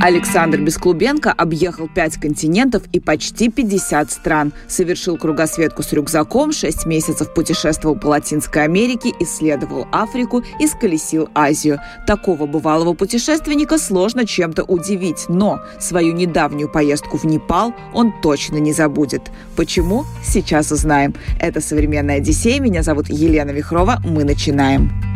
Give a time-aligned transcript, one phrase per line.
[0.00, 4.52] Александр Бесклубенко объехал 5 континентов и почти 50 стран.
[4.66, 11.80] Совершил кругосветку с рюкзаком, 6 месяцев путешествовал по Латинской Америке, исследовал Африку и сколесил Азию.
[12.06, 18.72] Такого бывалого путешественника сложно чем-то удивить, но свою недавнюю поездку в Непал он точно не
[18.72, 19.30] забудет.
[19.54, 20.06] Почему?
[20.24, 21.14] Сейчас узнаем.
[21.38, 22.58] Это «Современная Одиссея».
[22.58, 24.00] Меня зовут Елена Вихрова.
[24.02, 25.09] Мы начинаем.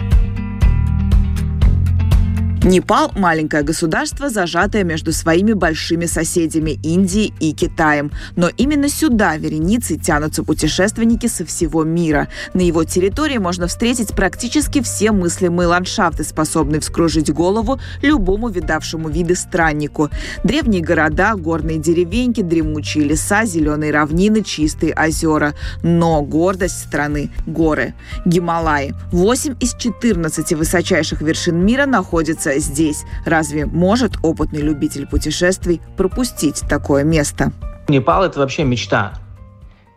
[2.64, 8.10] Непал– маленькое государство, зажатое между своими большими соседями Индией и Китаем.
[8.36, 12.28] Но именно сюда вереницы тянутся путешественники со всего мира.
[12.54, 19.34] На его территории можно встретить практически все мыслимые ландшафты, способные вскружить голову любому видавшему виды
[19.34, 20.08] страннику.
[20.42, 25.52] Древние города, горные деревеньки, дремучие леса, зеленые равнины, чистые озера.
[25.82, 27.92] Но гордость страны– горы.
[28.24, 28.94] Гималаи.
[29.12, 33.04] 8 из 14 высочайших вершин мира находятся здесь.
[33.24, 37.52] Разве может опытный любитель путешествий пропустить такое место?
[37.88, 39.14] Непал– это вообще мечта.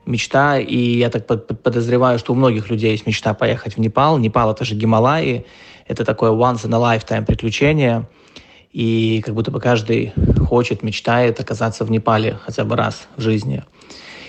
[0.06, 1.26] Мечта, и я так
[1.62, 4.18] подозреваю, что у многих людей есть мечта поехать в Непал.
[4.18, 5.46] Непал– это же Гималаи,
[5.86, 8.08] это такое once in a lifetime приключение.
[8.72, 10.14] И как будто бы каждый
[10.48, 13.64] хочет, мечтает оказаться в Непале хотя бы раз в жизни.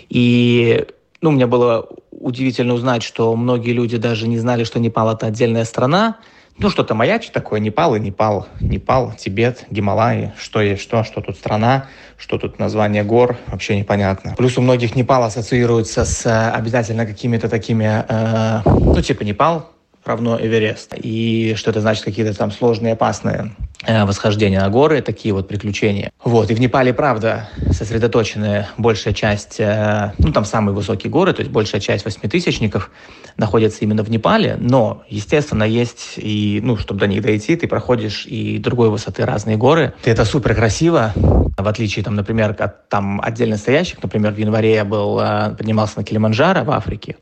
[0.09, 0.87] И
[1.21, 5.65] ну, мне было удивительно узнать, что многие люди даже не знали, что Непал– это отдельная
[5.65, 6.17] страна,
[6.59, 8.49] ну, что-то маячит такое, Непал и Непал.
[8.61, 14.35] Непал, Тибет, Гималаи, что есть что, что тут страна, что тут название гор, вообще непонятно.
[14.37, 19.71] Плюс у многих Непал ассоциируется с э, обязательно какими-то такими, э, ну, типа Непал,
[20.05, 20.95] равно Эверест.
[20.97, 23.53] И что это значит какие-то там сложные, опасные
[23.89, 26.13] восхождения на горы, такие вот приключения.
[26.23, 31.41] Вот, и в Непале, правда, сосредоточены большая часть, э, ну, там самые высокие горы, то
[31.41, 32.91] есть большая часть восьмитысячников
[33.37, 38.27] находится именно в Непале, но, естественно, есть и, ну, чтобы до них дойти, ты проходишь
[38.27, 39.95] и другой высоты разные горы.
[40.05, 44.75] И это супер красиво, в отличие, там, например, от там отдельно стоящих, например, в январе
[44.75, 47.17] я был, э, поднимался на Килиманджаро в Африке,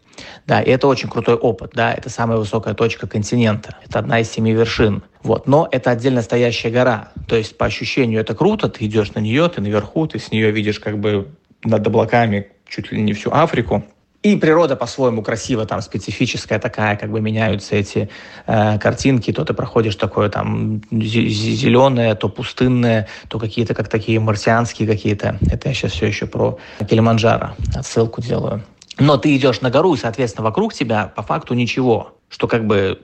[0.47, 4.31] да, и это очень крутой опыт, да, это самая высокая точка континента, это одна из
[4.31, 5.03] семи вершин.
[5.27, 9.19] Вот, но это отдельно стоящая гора, то есть по ощущению это круто, ты идешь на
[9.19, 11.27] нее, ты наверху, ты с нее видишь как бы
[11.65, 13.83] над облаками чуть ли не всю Африку,
[14.23, 18.09] и природа по-своему красива, там специфическая такая, как бы меняются эти
[18.47, 24.87] э, картинки, то ты проходишь такое там зеленое, то пустынное, то какие-то как такие марсианские
[24.87, 25.39] какие-то.
[25.51, 28.63] Это я сейчас все еще про Килиманджаро отсылку делаю.
[28.99, 32.16] Но ты идешь на гору, и, соответственно, вокруг тебя по факту ничего.
[32.29, 33.01] Что как бы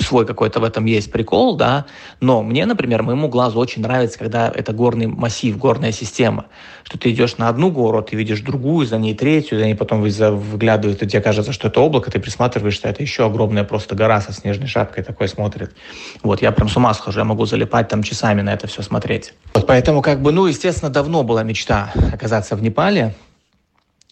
[0.00, 1.86] свой какой-то в этом есть прикол, да.
[2.20, 6.46] Но мне, например, моему глазу очень нравится, когда это горный массив, горная система.
[6.84, 10.00] Что ты идешь на одну гору, ты видишь другую, за ней третью, за ней потом
[10.00, 14.32] выглядывает, и тебе кажется, что это облако, ты присматриваешься, это еще огромная просто гора со
[14.32, 15.74] снежной шапкой такой смотрит.
[16.22, 19.34] Вот, я прям с ума схожу, я могу залипать там часами на это все смотреть.
[19.54, 23.14] Вот поэтому, как бы, ну, естественно, давно была мечта оказаться в Непале,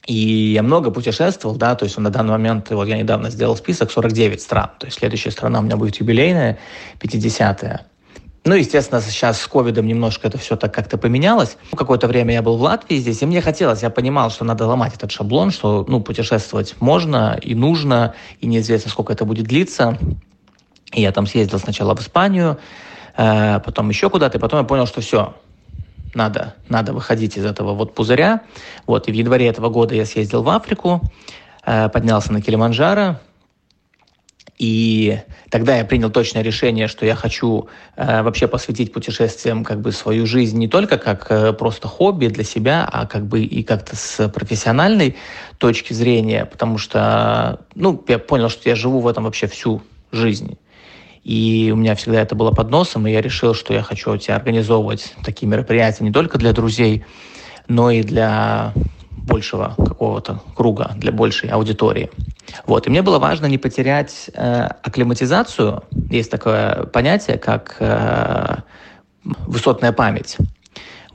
[0.06, 3.90] и я много путешествовал, да, то есть на данный момент, вот я недавно сделал список
[3.90, 6.58] 49 стран, то есть следующая страна у меня будет юбилейная,
[7.00, 7.82] 50-я.
[8.44, 11.58] Ну, естественно, сейчас с ковидом немножко это все так как-то поменялось.
[11.76, 14.94] Какое-то время я был в Латвии здесь, и мне хотелось, я понимал, что надо ломать
[14.94, 19.98] этот шаблон, что, ну, путешествовать можно и нужно, и неизвестно, сколько это будет длиться.
[20.92, 22.58] И я там съездил сначала в Испанию,
[23.16, 25.34] э, потом еще куда-то, и потом я понял, что все,
[26.14, 28.42] надо, надо выходить из этого вот пузыря.
[28.86, 31.00] Вот, и в январе этого года я съездил в Африку,
[31.64, 33.18] э, поднялся на Килиманджаро,
[34.60, 35.18] и
[35.48, 40.26] тогда я принял точное решение, что я хочу э, вообще посвятить путешествиям как бы свою
[40.26, 44.28] жизнь не только как э, просто хобби для себя, а как бы и как-то с
[44.28, 45.16] профессиональной
[45.56, 49.80] точки зрения, потому что, ну, я понял, что я живу в этом вообще всю
[50.12, 50.58] жизнь.
[51.30, 54.34] И у меня всегда это было под носом, и я решил, что я хочу тебя
[54.34, 57.04] организовывать такие мероприятия не только для друзей,
[57.68, 58.72] но и для
[59.16, 62.10] большего какого-то круга, для большей аудитории.
[62.66, 62.88] Вот.
[62.88, 65.84] И мне было важно не потерять э, акклиматизацию.
[66.10, 68.56] Есть такое понятие, как э,
[69.22, 70.36] высотная память.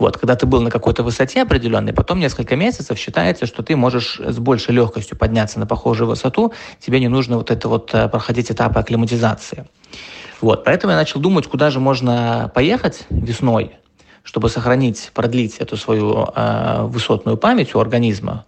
[0.05, 4.19] Вот, когда ты был на какой-то высоте определенной, потом несколько месяцев считается, что ты можешь
[4.19, 8.51] с большей легкостью подняться на похожую высоту, тебе не нужно вот это вот э, проходить
[8.51, 9.65] этапы акклиматизации.
[10.41, 13.71] Вот, поэтому я начал думать, куда же можно поехать весной,
[14.21, 18.45] чтобы сохранить, продлить эту свою э, высотную память у организма.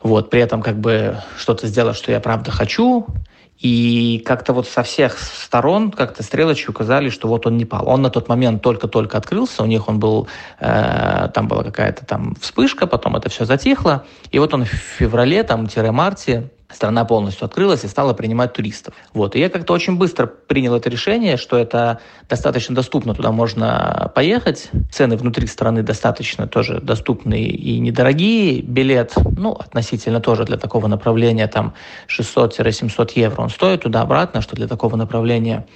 [0.00, 3.04] Вот, при этом как бы что-то сделать, что я правда хочу,
[3.62, 7.88] и как-то вот со всех сторон как-то стрелочки указали, что вот он не пал.
[7.88, 10.26] Он на тот момент только-только открылся, у них он был,
[10.58, 14.04] э, там была какая-то там вспышка, потом это все затихло.
[14.32, 18.94] И вот он в феврале, там, марте страна полностью открылась и стала принимать туристов.
[19.14, 19.36] Вот.
[19.36, 24.70] И я как-то очень быстро принял это решение, что это достаточно доступно, туда можно поехать.
[24.90, 28.62] Цены внутри страны достаточно тоже доступные и недорогие.
[28.62, 31.74] Билет, ну, относительно тоже для такого направления, там
[32.08, 35.66] 600-700 евро он стоит туда-обратно, что для такого направления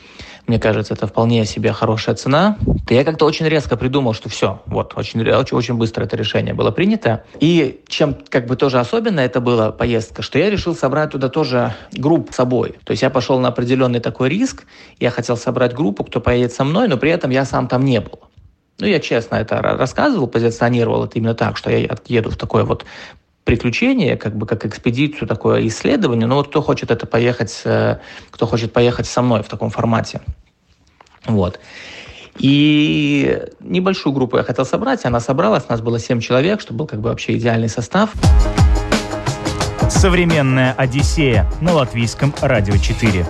[0.46, 2.56] мне кажется, это вполне себе хорошая цена.
[2.86, 6.54] То я как-то очень резко придумал, что все, вот, очень, очень, очень быстро это решение
[6.54, 7.24] было принято.
[7.40, 11.74] И чем как бы тоже особенно это была поездка, что я решил собрать туда тоже
[11.92, 12.76] группу с собой.
[12.84, 14.64] То есть я пошел на определенный такой риск,
[15.00, 18.00] я хотел собрать группу, кто поедет со мной, но при этом я сам там не
[18.00, 18.20] был.
[18.78, 22.84] Ну, я честно это рассказывал, позиционировал это именно так, что я еду в такое вот
[23.46, 26.26] приключение, как бы как экспедицию, такое исследование.
[26.26, 27.98] Но вот кто хочет это поехать, э,
[28.30, 30.20] кто хочет поехать со мной в таком формате.
[31.26, 31.60] Вот.
[32.38, 36.86] И небольшую группу я хотел собрать, она собралась, у нас было 7 человек, что был
[36.86, 38.10] как бы вообще идеальный состав.
[39.88, 43.24] Современная Одиссея на латвийском радио 4.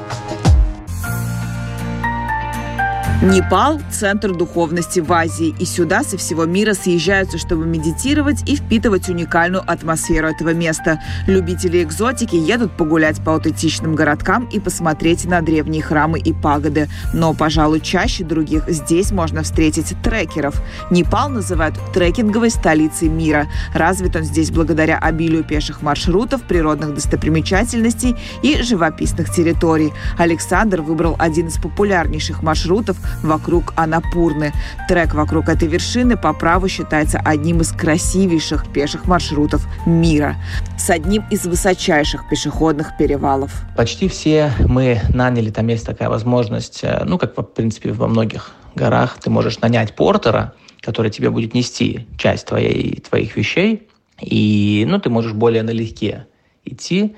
[3.23, 9.09] Непал– центр духовности в Азии, и сюда со всего мира съезжаются, чтобы медитировать и впитывать
[9.09, 11.01] уникальную атмосферу этого места.
[11.27, 16.91] Любители экзотики едут погулять по аутентичным городкам и посмотреть на древние храмы и пагоды.
[17.15, 20.61] Но, пожалуй, чаще других здесь можно встретить трекеров.
[20.91, 23.47] Непал называют трекинговой столицей мира.
[23.73, 29.95] Развит он здесь благодаря обилию пеших маршрутов, природных достопримечательностей и живописных территорий.
[30.19, 34.53] Александр выбрал один из популярнейших маршрутов вокруг Анапурны.
[34.89, 40.37] Трек вокруг этой вершины по праву считается одним из красивейших пеших маршрутов мира
[40.79, 43.53] с одним из высочайших пешеходных перевалов.
[43.77, 48.53] Почти все мы наняли, там есть такая возможность, э, ну, как, в принципе, во многих
[48.75, 53.89] горах, ты можешь нанять портера, который тебе будет нести часть твоей, твоих вещей,
[54.21, 56.27] и, ну, ты можешь более налегке
[56.65, 57.17] идти,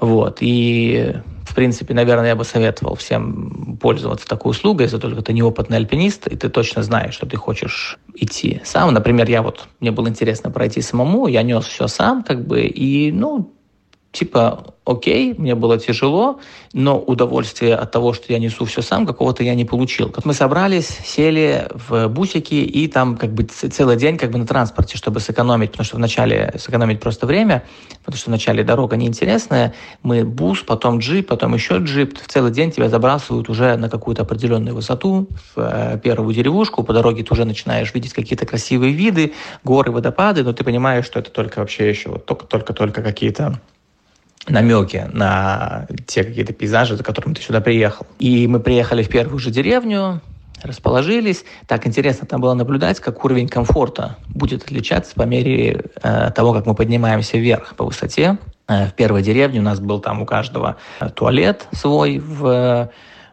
[0.00, 1.14] вот, и
[1.44, 6.26] в принципе, наверное, я бы советовал всем пользоваться такой услугой, если только ты неопытный альпинист,
[6.26, 8.92] и ты точно знаешь, что ты хочешь идти сам.
[8.92, 13.12] Например, я вот, мне было интересно пройти самому, я нес все сам, как бы, и,
[13.12, 13.52] ну,
[14.14, 16.38] типа, окей, мне было тяжело,
[16.72, 20.08] но удовольствие от того, что я несу все сам, какого-то я не получил.
[20.10, 24.46] Как мы собрались, сели в бусики и там как бы целый день как бы на
[24.46, 27.64] транспорте, чтобы сэкономить, потому что вначале сэкономить просто время,
[28.04, 32.70] потому что вначале дорога неинтересная, мы бус, потом джип, потом еще джип, в целый день
[32.70, 37.44] тебя забрасывают уже на какую-то определенную высоту, в э, первую деревушку, по дороге ты уже
[37.44, 39.32] начинаешь видеть какие-то красивые виды,
[39.64, 43.60] горы, водопады, но ты понимаешь, что это только вообще еще вот только-только-только какие-то
[44.48, 48.06] намеки на те какие-то пейзажи, за которыми ты сюда приехал.
[48.18, 50.20] И мы приехали в первую же деревню,
[50.62, 51.44] расположились.
[51.66, 56.66] Так интересно там было наблюдать, как уровень комфорта будет отличаться по мере э, того, как
[56.66, 58.38] мы поднимаемся вверх по высоте.
[58.68, 60.76] Э, в первой деревне у нас был там у каждого
[61.14, 62.88] туалет свой в э,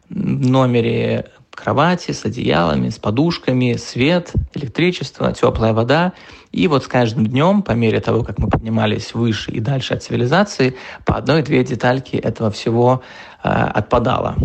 [0.10, 1.26] номере
[1.56, 6.14] кровати с одеялами, с подушками, свет, электричество, теплая вода.
[6.52, 10.04] И вот с каждым днем, по мере того, как мы поднимались выше и дальше от
[10.04, 13.02] цивилизации, по одной-две детальки этого всего
[13.44, 14.36] э, отпадало.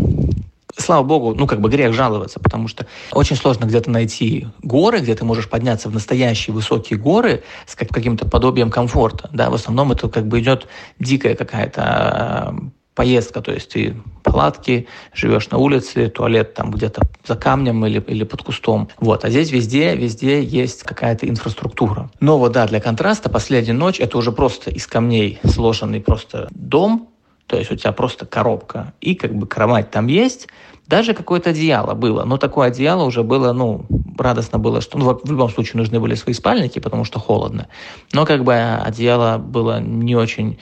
[0.79, 5.15] Слава богу, ну как бы грех жаловаться, потому что очень сложно где-то найти горы, где
[5.15, 9.31] ты можешь подняться в настоящие высокие горы с каким-то подобием комфорта.
[9.33, 10.67] Да, в основном это как бы идет
[10.99, 12.57] дикая какая-то
[12.97, 18.25] поездка, то есть ты палатки, живешь на улице, туалет там где-то за камнем или, или
[18.25, 18.89] под кустом.
[18.99, 19.25] Вот.
[19.25, 22.11] А здесь везде, везде есть какая-то инфраструктура.
[22.19, 27.11] Но вот да, для контраста последняя ночь это уже просто из камней сложенный просто дом,
[27.47, 30.49] то есть у тебя просто коробка, и как бы кровать там есть,
[30.87, 33.85] даже какое-то одеяло было, но такое одеяло уже было, ну,
[34.19, 37.69] радостно было, что ну, в любом случае нужны были свои спальники, потому что холодно.
[38.13, 40.59] Но как бы одеяло было не очень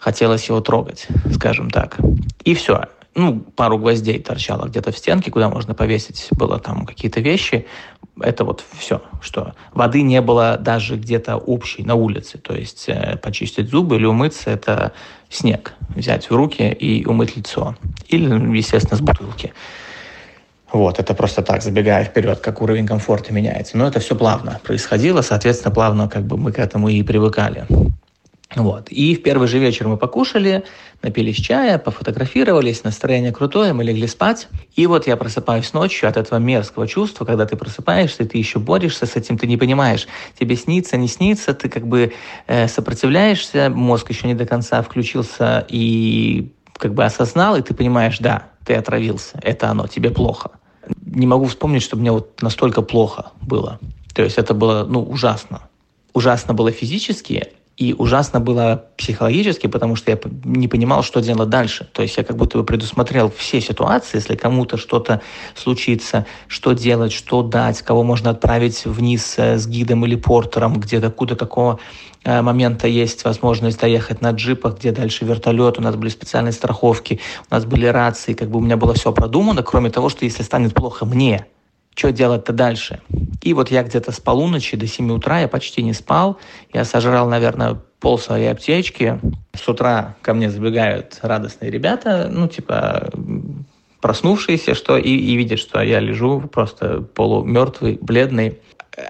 [0.00, 1.98] хотелось его трогать, скажем так.
[2.44, 2.86] И все.
[3.14, 7.66] Ну, пару гвоздей торчало где-то в стенке, куда можно повесить было там какие-то вещи.
[8.20, 12.38] Это вот все, что воды не было даже где-то общей на улице.
[12.38, 14.92] То есть э, почистить зубы или умыться– это
[15.28, 15.74] снег.
[15.88, 17.76] Взять в руки и умыть лицо.
[18.08, 19.52] Или, естественно, с бутылки.
[20.72, 23.76] Вот, это просто так, забегая вперед, как уровень комфорта меняется.
[23.76, 27.66] Но это все плавно происходило, соответственно, плавно как бы мы к этому и привыкали.
[28.56, 28.88] Вот.
[28.90, 30.64] И в первый же вечер мы покушали,
[31.02, 34.48] напились чая, пофотографировались, настроение крутое, мы легли спать.
[34.74, 39.06] И вот я просыпаюсь ночью от этого мерзкого чувства, когда ты просыпаешься, ты еще борешься
[39.06, 42.12] с этим, ты не понимаешь, тебе снится, не снится, ты как бы
[42.48, 48.18] э, сопротивляешься, мозг еще не до конца включился и как бы осознал, и ты понимаешь,
[48.18, 50.50] да, ты отравился, это оно, тебе плохо.
[51.06, 53.78] Не могу вспомнить, чтобы мне вот настолько плохо было.
[54.12, 55.62] То есть это было, ну, ужасно.
[56.14, 61.88] Ужасно было физически, и ужасно было психологически, потому что я не понимал, что делать дальше.
[61.94, 65.22] То есть я как будто бы предусмотрел все ситуации, если кому-то что-то
[65.54, 71.00] случится, что делать, что дать, кого можно отправить вниз э, с гидом или портером, где
[71.00, 71.78] докуда какого
[72.22, 77.18] э, момента есть возможность доехать на джипах, где дальше вертолет, у нас были специальные страховки,
[77.50, 80.42] у нас были рации, как бы у меня было все продумано, кроме того, что если
[80.42, 81.46] станет плохо мне,
[81.94, 83.00] что делать-то дальше?
[83.42, 86.38] И вот я где-то с полуночи до 7 утра, я почти не спал,
[86.72, 89.20] я сожрал, наверное, пол своей аптечки.
[89.54, 93.10] С утра ко мне забегают радостные ребята, ну, типа,
[94.00, 98.58] проснувшиеся, что и, и видят, что я лежу просто полумертвый, бледный.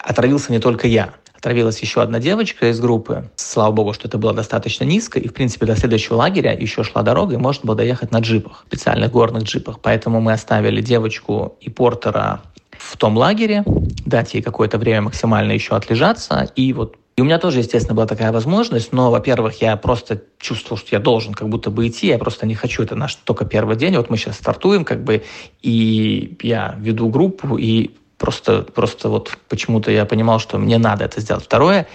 [0.02, 1.14] Отравился не только я.
[1.34, 3.30] Отравилась еще одна девочка из группы.
[3.36, 5.18] Слава богу, что это было достаточно низко.
[5.18, 8.64] И, в принципе, до следующего лагеря еще шла дорога, и можно было доехать на джипах,
[8.66, 9.80] специальных горных джипах.
[9.80, 12.42] Поэтому мы оставили девочку и портера
[12.80, 13.62] в том лагере,
[14.06, 16.50] дать ей какое-то время максимально еще отлежаться.
[16.56, 20.78] И вот и у меня тоже, естественно, была такая возможность, но, во-первых, я просто чувствовал,
[20.78, 23.76] что я должен как будто бы идти, я просто не хочу, это наш только первый
[23.76, 25.22] день, вот мы сейчас стартуем, как бы,
[25.60, 31.20] и я веду группу, и просто, просто вот почему-то я понимал, что мне надо это
[31.20, 31.44] сделать.
[31.44, 31.86] Второе,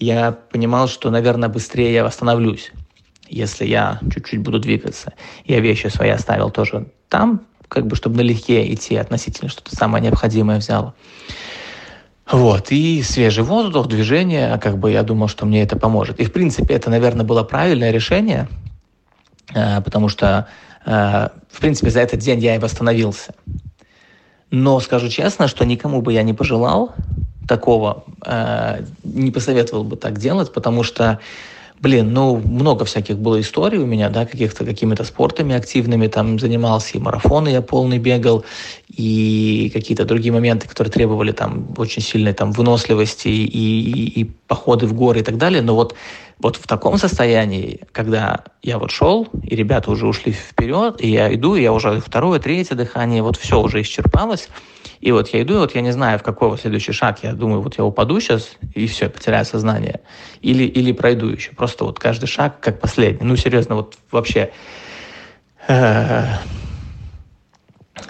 [0.00, 2.72] я понимал, что, наверное, быстрее я восстановлюсь,
[3.28, 5.12] если я чуть-чуть буду двигаться.
[5.44, 10.58] Я вещи свои оставил тоже там, как бы, чтобы налегке идти относительно, что-то самое необходимое
[10.58, 10.92] взял.
[12.30, 16.20] Вот, и свежий воздух, движение, как бы я думал, что мне это поможет.
[16.20, 18.48] И, в принципе, это, наверное, было правильное решение,
[19.54, 20.48] э, потому что,
[20.84, 23.34] э, в принципе, за этот день я и восстановился.
[24.50, 26.94] Но скажу честно, что никому бы я не пожелал
[27.48, 31.20] такого, э, не посоветовал бы так делать, потому что
[31.80, 36.96] Блин, ну, много всяких было историй у меня, да, каких-то какими-то спортами активными там занимался,
[36.96, 38.44] и марафоны я полный бегал,
[38.88, 44.86] и какие-то другие моменты, которые требовали там очень сильной там выносливости и, и, и походы
[44.86, 45.62] в горы и так далее.
[45.62, 45.96] Но вот,
[46.38, 51.34] вот в таком состоянии, когда я вот шел, и ребята уже ушли вперед, и я
[51.34, 54.48] иду, и я уже второе, третье дыхание, вот все уже исчерпалось,
[55.02, 57.24] и вот я иду, и вот я не знаю, в какой вот следующий шаг.
[57.24, 60.00] Я думаю, вот я упаду сейчас, и все, потеряю сознание.
[60.42, 61.50] Или, или пройду еще.
[61.50, 63.26] Просто вот каждый шаг как последний.
[63.26, 64.52] Ну, серьезно, вот вообще...
[65.66, 66.36] Э,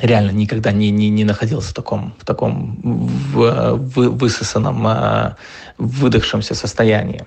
[0.00, 5.36] реально никогда не, не, не находился в таком, в таком в, в, высосанном, э,
[5.78, 7.24] выдохшемся состоянии.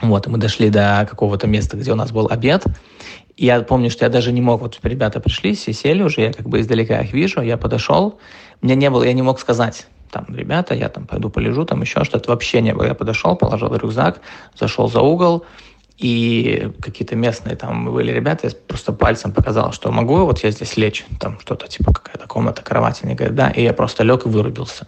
[0.00, 2.64] Вот, и мы дошли до какого-то места, где у нас был обед,
[3.38, 6.48] я помню, что я даже не мог, вот ребята пришли, все сели уже, я как
[6.48, 8.18] бы издалека их вижу, я подошел,
[8.60, 12.04] мне не было, я не мог сказать, там, ребята, я там пойду полежу, там еще
[12.04, 12.84] что-то, вообще не было.
[12.84, 14.20] Я подошел, положил рюкзак,
[14.58, 15.44] зашел за угол,
[15.98, 20.76] и какие-то местные там были ребята, я просто пальцем показал, что могу, вот я здесь
[20.76, 24.28] лечь, там что-то типа какая-то комната, кровать, они говорят, да, и я просто лег и
[24.28, 24.86] вырубился.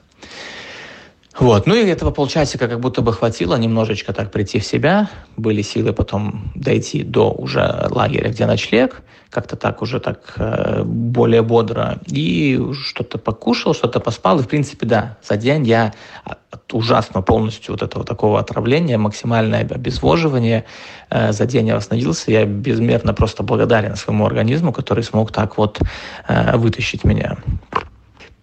[1.40, 1.66] Вот.
[1.66, 5.08] Ну и этого полчасика как будто бы хватило немножечко так прийти в себя.
[5.38, 9.00] Были силы потом дойти до уже лагеря, где ночлег.
[9.30, 11.98] Как-то так уже так э, более бодро.
[12.06, 14.40] И что-то покушал, что-то поспал.
[14.40, 15.94] И в принципе, да, за день я
[16.24, 20.66] от ужасно полностью вот этого такого отравления, максимальное обезвоживание.
[21.08, 22.30] Э, за день я восстановился.
[22.30, 25.80] Я безмерно просто благодарен своему организму, который смог так вот
[26.28, 27.38] э, вытащить меня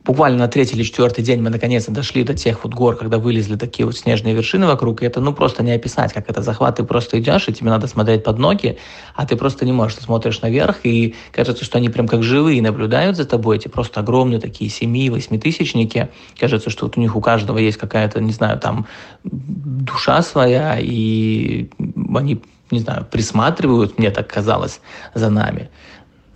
[0.07, 3.57] буквально на третий или четвертый день мы наконец-то дошли до тех вот гор, когда вылезли
[3.57, 6.85] такие вот снежные вершины вокруг, и это ну просто не описать, как это захват, ты
[6.85, 8.77] просто идешь, и тебе надо смотреть под ноги,
[9.15, 12.61] а ты просто не можешь, ты смотришь наверх, и кажется, что они прям как живые
[12.61, 16.07] наблюдают за тобой, эти просто огромные такие семи-восьмитысячники,
[16.39, 18.87] кажется, что вот у них у каждого есть какая-то, не знаю, там
[19.25, 21.69] душа своя, и
[22.15, 24.79] они, не знаю, присматривают, мне так казалось,
[25.13, 25.69] за нами.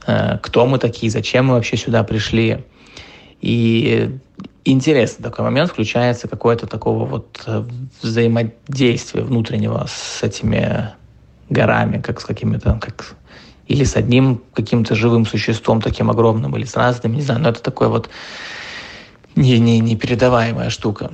[0.08, 2.66] Э, кто мы такие, зачем мы вообще сюда пришли,
[3.41, 4.17] и
[4.65, 7.63] интересный такой момент, включается какое-то такого вот э,
[8.01, 10.91] взаимодействия внутреннего с этими
[11.50, 13.15] горами, как с какими-то, как
[13.67, 17.62] или с одним каким-то живым существом таким огромным, или с разными, не знаю, но это
[17.62, 18.10] такое вот
[19.36, 21.12] не, не, непередаваемая штука.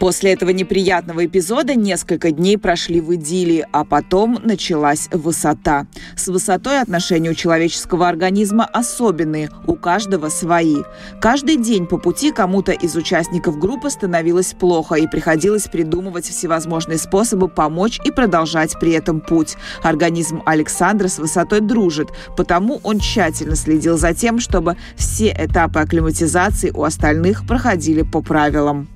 [0.00, 5.86] После этого неприятного эпизода несколько дней прошли в идиллии, а потом началась высота.
[6.16, 10.78] С высотой отношения у человеческого организма особенные, у каждого свои.
[11.20, 17.48] Каждый день по пути кому-то из участников группы становилось плохо, и приходилось придумывать всевозможные способы
[17.48, 19.58] помочь и продолжать при этом путь.
[19.82, 26.70] Организм Александра с высотой дружит, потому он тщательно следил за тем, чтобы все этапы акклиматизации
[26.70, 28.88] у остальных проходили по правилам.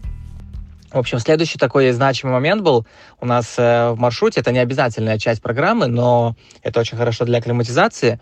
[0.94, 2.86] В общем, следующий такой значимый момент был
[3.20, 4.40] у нас э, в маршруте.
[4.40, 8.20] Это не обязательная часть программы, но это очень хорошо для акклиматизации.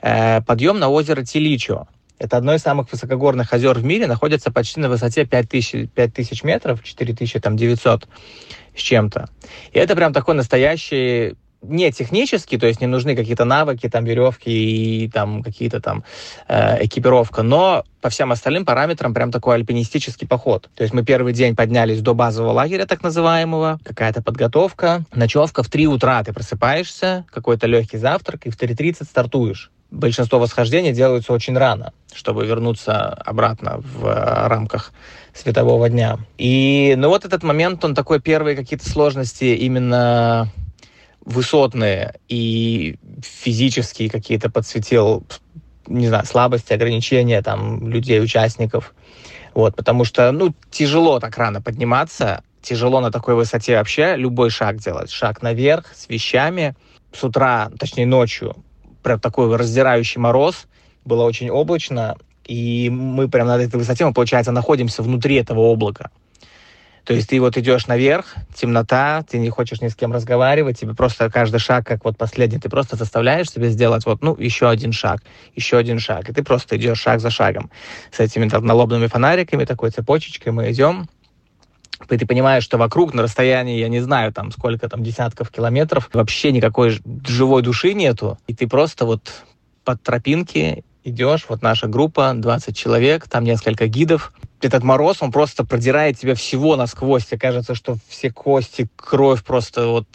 [0.00, 1.88] Э, подъем на озеро Тиличо.
[2.20, 6.84] Это одно из самых высокогорных озер в мире, находится почти на высоте 5000, 5000 метров,
[6.84, 8.06] 4900
[8.76, 9.28] с чем-то.
[9.72, 14.50] И это прям такой настоящий не технический, то есть не нужны какие-то навыки, там, веревки
[14.50, 16.04] и там какие-то там
[16.48, 20.68] э, экипировка, но по всем остальным параметрам прям такой альпинистический поход.
[20.74, 25.68] То есть мы первый день поднялись до базового лагеря, так называемого, какая-то подготовка, ночевка в
[25.68, 29.70] 3 утра, ты просыпаешься, какой-то легкий завтрак, и в 3.30 стартуешь.
[29.92, 34.92] Большинство восхождений делаются очень рано, чтобы вернуться обратно в э, рамках
[35.34, 36.18] светового дня.
[36.38, 40.48] И, ну вот этот момент, он такой первые какие-то сложности именно
[41.24, 45.24] высотные и физические какие-то подсветил,
[45.86, 48.94] не знаю, слабости, ограничения там людей, участников.
[49.54, 54.78] Вот, потому что, ну, тяжело так рано подниматься, тяжело на такой высоте вообще любой шаг
[54.78, 55.10] делать.
[55.10, 56.74] Шаг наверх с вещами.
[57.12, 58.56] С утра, точнее ночью,
[59.02, 60.66] прям такой раздирающий мороз,
[61.04, 66.10] было очень облачно, и мы прям на этой высоте, мы, получается, находимся внутри этого облака.
[67.04, 70.94] То есть ты вот идешь наверх, темнота, ты не хочешь ни с кем разговаривать, тебе
[70.94, 74.92] просто каждый шаг, как вот последний, ты просто заставляешь себе сделать вот, ну, еще один
[74.92, 75.20] шаг,
[75.56, 77.70] еще один шаг, и ты просто идешь шаг за шагом.
[78.12, 81.08] С этими налобными фонариками, такой цепочечкой мы идем,
[82.08, 86.08] и ты понимаешь, что вокруг на расстоянии, я не знаю, там сколько там десятков километров,
[86.12, 89.44] вообще никакой живой души нету, и ты просто вот
[89.84, 94.32] под тропинки идешь, вот наша группа, 20 человек, там несколько гидов.
[94.62, 97.26] Этот мороз, он просто продирает тебя всего насквозь.
[97.26, 100.06] Тебе кажется, что все кости, кровь просто вот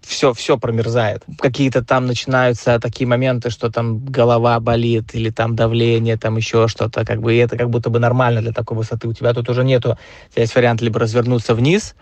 [0.00, 1.22] все, э, все промерзает.
[1.38, 7.04] Какие-то там начинаются такие моменты, что там голова болит или там давление, там еще что-то.
[7.04, 9.06] Как бы и это как будто бы нормально для такой высоты.
[9.06, 9.96] У тебя тут уже нету.
[10.30, 11.94] У тебя есть вариант либо развернуться вниз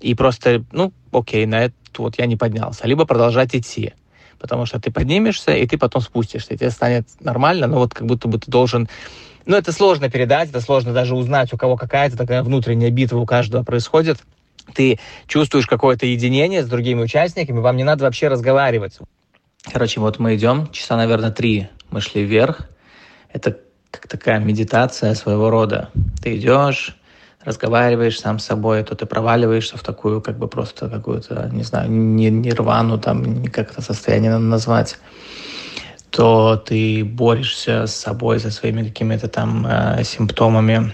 [0.00, 2.86] и просто, ну, окей, на это вот я не поднялся.
[2.86, 3.94] Либо продолжать идти
[4.44, 8.06] потому что ты поднимешься, и ты потом спустишься, и тебе станет нормально, но вот как
[8.06, 8.90] будто бы ты должен...
[9.46, 13.26] Ну, это сложно передать, это сложно даже узнать, у кого какая-то такая внутренняя битва у
[13.26, 14.18] каждого происходит.
[14.74, 18.98] Ты чувствуешь какое-то единение с другими участниками, вам не надо вообще разговаривать.
[19.70, 22.68] Короче, вот мы идем, часа, наверное, три мы шли вверх.
[23.32, 23.58] Это
[23.90, 25.90] как такая медитация своего рода.
[26.22, 26.96] Ты идешь,
[27.44, 31.90] разговариваешь сам с собой, то ты проваливаешься в такую, как бы просто какую-то, не знаю,
[31.90, 34.98] нирвану, там, как это состояние надо назвать,
[36.14, 40.92] то ты борешься с собой, со своими какими-то там э, симптомами,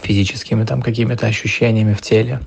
[0.00, 2.40] физическими там какими-то ощущениями в теле.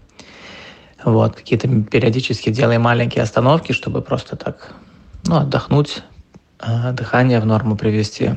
[1.04, 4.74] Вот, какие-то периодически делай маленькие остановки, чтобы просто так,
[5.26, 6.02] ну, отдохнуть,
[6.60, 8.32] э, дыхание в норму привести.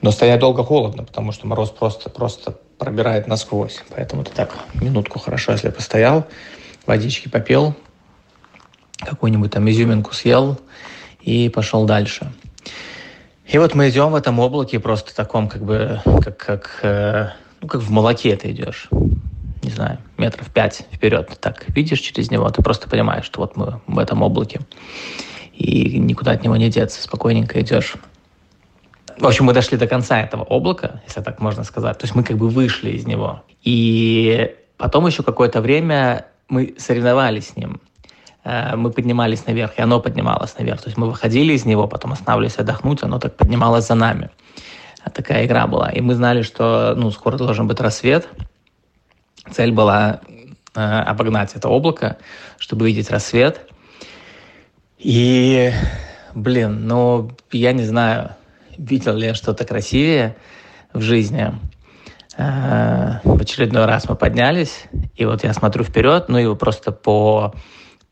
[0.00, 3.82] Но стоять долго холодно, потому что мороз просто, просто пробирает насквозь.
[3.96, 6.24] Поэтому ты так минутку хорошо, если постоял,
[6.86, 7.74] водички попил,
[9.00, 10.60] какую-нибудь там изюминку съел
[11.20, 12.32] и пошел дальше.
[13.46, 17.28] И вот мы идем в этом облаке просто таком, как бы, как, как, э,
[17.60, 18.88] ну, как в молоке ты идешь.
[19.62, 21.30] Не знаю, метров пять вперед.
[21.40, 24.60] Так видишь через него, ты просто понимаешь, что вот мы в этом облаке.
[25.52, 27.94] И никуда от него не деться, спокойненько идешь.
[29.18, 31.98] В общем, мы дошли до конца этого облака, если так можно сказать.
[31.98, 33.42] То есть мы как бы вышли из него.
[33.62, 37.80] И потом еще какое-то время мы соревновались с ним.
[38.44, 40.82] Э, мы поднимались наверх, и оно поднималось наверх.
[40.82, 44.30] То есть мы выходили из него, потом останавливались отдохнуть, оно так поднималось за нами.
[45.12, 45.90] Такая игра была.
[45.90, 48.28] И мы знали, что ну, скоро должен быть рассвет.
[49.50, 50.20] Цель была
[50.74, 52.18] э, обогнать это облако,
[52.58, 53.60] чтобы видеть рассвет.
[54.98, 55.72] И,
[56.34, 58.30] блин, ну, я не знаю,
[58.78, 60.36] видел ли я что-то красивее
[60.94, 61.52] в жизни.
[62.36, 67.54] Э, в очередной раз мы поднялись, и вот я смотрю вперед, ну и просто по,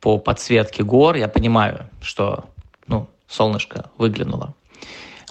[0.03, 2.51] по подсветке гор я понимаю, что
[2.89, 4.55] ну, солнышко выглянуло.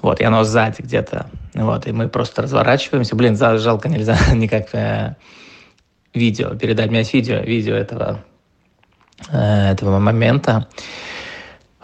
[0.01, 1.29] Вот, и оно сзади где-то.
[1.53, 3.15] Вот, и мы просто разворачиваемся.
[3.15, 5.17] Блин, жалко, нельзя никак э,
[6.13, 6.87] видео передать.
[6.87, 8.23] У меня есть видео, видео этого,
[9.29, 10.69] э, этого момента.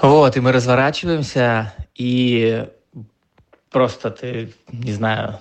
[0.01, 2.67] Вот, и мы разворачиваемся, и
[3.69, 5.39] просто ты, не знаю,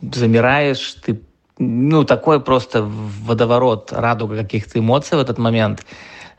[0.00, 1.22] замираешь, ты
[1.58, 5.86] ну, такой просто водоворот, радуга каких-то эмоций в этот момент.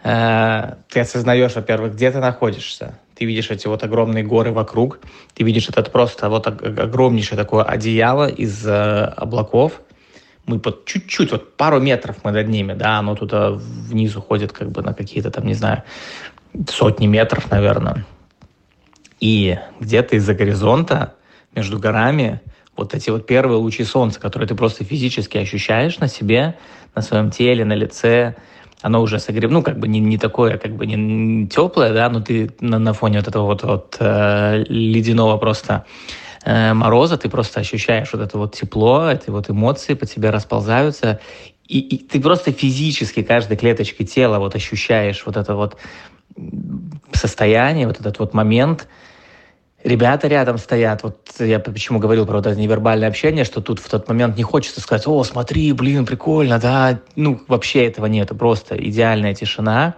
[0.04, 3.00] Э, ты осознаешь, во-первых, где ты находишься.
[3.16, 5.00] Ты видишь эти вот огромные горы вокруг.
[5.34, 9.82] Ты видишь этот просто вот огромнейшее такое одеяло из э, облаков.
[10.46, 14.72] Мы под чуть-чуть, вот пару метров мы над ними, да, оно туда вниз уходит как
[14.72, 15.84] бы на какие-то там, не знаю,
[16.70, 18.06] сотни метров, наверное.
[19.22, 21.13] И где-то из-за горизонта
[21.56, 22.42] между горами
[22.76, 26.56] вот эти вот первые лучи солнца, которые ты просто физически ощущаешь на себе,
[26.94, 28.36] на своем теле, на лице,
[28.84, 32.19] оно уже согрев, ну, как бы не, не такое, как бы не теплое, да, но
[32.19, 35.86] ты на, на фоне вот этого вот, вот э, ледяного просто
[36.43, 41.22] э, мороза, ты просто ощущаешь вот это вот тепло, эти вот эмоции по тебе расползаются,
[41.65, 45.78] и, и ты просто физически каждой клеточкой тела вот ощущаешь вот это вот
[47.13, 48.89] состояние, вот этот вот момент,
[49.84, 51.04] ребята рядом стоят.
[51.04, 54.43] Вот я почему говорил про вот это невербальное общение, что тут в тот момент не
[54.43, 57.00] хочется сказать, о, смотри, блин, прикольно, да.
[57.15, 59.96] Ну, вообще этого нет, просто идеальная тишина.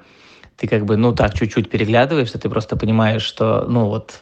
[0.57, 4.21] Ты как бы, ну, так чуть-чуть переглядываешься, ты просто понимаешь, что, ну, вот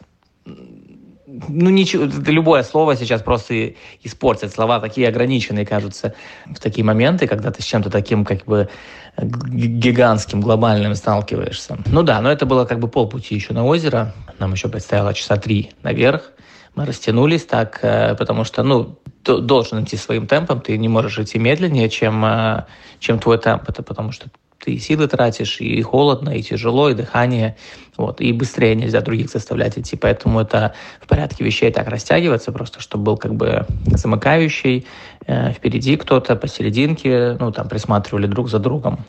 [1.48, 4.52] ну, ничего, любое слово сейчас просто испортит.
[4.52, 6.14] Слова такие ограниченные кажутся
[6.46, 8.68] в такие моменты, когда ты с чем-то таким как бы
[9.16, 11.78] гигантским, глобальным сталкиваешься.
[11.86, 14.12] Ну да, но это было как бы полпути еще на озеро.
[14.38, 16.32] Нам еще предстояло часа три наверх.
[16.74, 21.38] Мы растянулись так, э, потому что, ну, должен идти своим темпом, ты не можешь идти
[21.38, 22.64] медленнее, чем, э,
[22.98, 23.68] чем твой темп.
[23.68, 24.26] Это потому что
[24.64, 27.56] ты силы тратишь, и холодно, и тяжело, и дыхание,
[27.98, 32.80] вот, и быстрее нельзя других заставлять идти, поэтому это в порядке вещей так растягиваться, просто
[32.80, 34.86] чтобы был как бы замыкающий,
[35.26, 39.04] э, впереди кто-то, посерединке, ну, там присматривали друг за другом.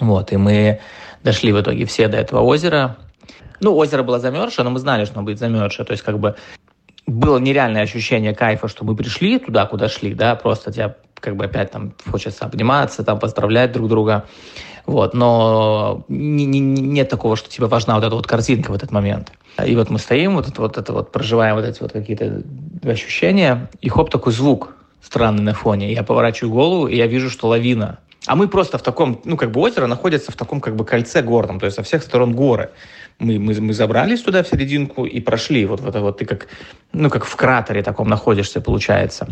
[0.00, 0.80] Вот, и мы
[1.22, 2.96] дошли в итоге все до этого озера.
[3.60, 6.36] Ну, озеро было замерзшее, но мы знали, что оно будет замерзшее, то есть как бы
[7.06, 11.44] было нереальное ощущение кайфа, что мы пришли туда, куда шли, да, просто тебя как бы
[11.44, 14.26] опять там хочется обниматься, там поздравлять друг друга.
[14.86, 18.90] Вот, но не, не, нет такого, что тебе важна вот эта вот картинка в этот
[18.90, 19.32] момент.
[19.64, 22.42] И вот мы стоим, вот это вот, это вот проживаем вот эти вот какие-то
[22.84, 25.92] ощущения, и хоп, такой звук странный на фоне.
[25.92, 27.98] Я поворачиваю голову, и я вижу, что лавина.
[28.26, 31.22] А мы просто в таком, ну, как бы озеро находится в таком как бы кольце
[31.22, 32.70] горном, то есть со всех сторон горы.
[33.18, 35.66] Мы, мы, мы забрались туда в серединку и прошли.
[35.66, 36.48] Вот, вот вот ты как,
[36.92, 39.28] ну, как в кратере таком находишься, получается.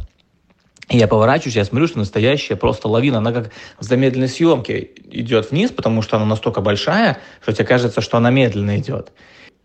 [0.88, 3.18] Я поворачиваюсь, я смотрю, что настоящая просто лавина.
[3.18, 8.00] Она как в замедленной съемке идет вниз, потому что она настолько большая, что тебе кажется,
[8.00, 9.12] что она медленно идет.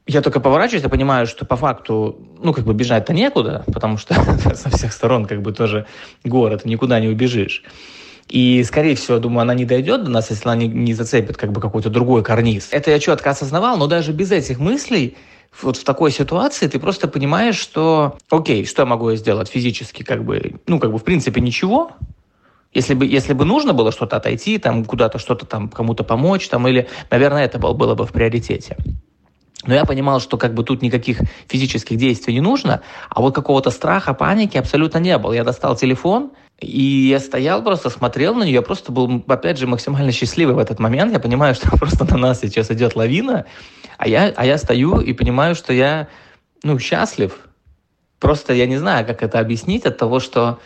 [0.08, 4.16] Я только поворачиваюсь, я понимаю, что по факту, ну, как бы бежать-то некуда, потому что
[4.56, 5.86] со всех сторон как бы тоже
[6.24, 7.64] город, никуда не убежишь.
[8.28, 11.52] И, скорее всего, думаю, она не дойдет до нас, если она не, не зацепит как
[11.52, 12.70] бы какой-то другой карниз.
[12.72, 15.18] Это я четко осознавал, но даже без этих мыслей
[15.62, 20.24] вот в такой ситуации ты просто понимаешь, что, окей, что я могу сделать физически, как
[20.24, 21.92] бы, ну, как бы, в принципе, ничего,
[22.74, 26.68] если бы, если бы нужно было что-то отойти, там, куда-то что-то там, кому-то помочь, там,
[26.68, 28.78] или, наверное, это было, было бы в приоритете.
[29.66, 33.70] Но я понимал, что как бы тут никаких физических действий не нужно, а вот какого-то
[33.70, 35.34] страха, паники абсолютно не было.
[35.34, 39.68] Я достал телефон, и я стоял просто, смотрел на нее, я просто был, опять же,
[39.68, 41.12] максимально счастливый в этот момент.
[41.12, 43.46] Я понимаю, что просто на нас сейчас идет лавина,
[44.02, 46.08] а я, а я стою и понимаю, что я,
[46.64, 47.38] ну, счастлив.
[48.20, 50.60] Просто я не знаю, как это объяснить от того, что,